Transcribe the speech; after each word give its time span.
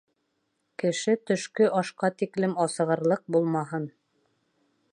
Кеше 0.83 1.13
төшкө 1.31 1.67
ашҡа 1.81 2.11
тиклем 2.21 2.55
асығырлыҡ 2.65 3.23
булмаһын. 3.37 3.87